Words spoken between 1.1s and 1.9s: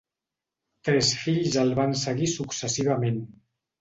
fills el